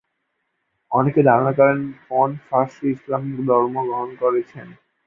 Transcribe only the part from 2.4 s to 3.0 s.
Parsi